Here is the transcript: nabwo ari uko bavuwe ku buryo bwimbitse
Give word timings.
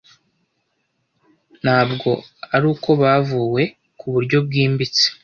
nabwo 1.63 2.11
ari 2.55 2.65
uko 2.73 2.89
bavuwe 3.01 3.61
ku 3.99 4.05
buryo 4.13 4.37
bwimbitse 4.45 5.05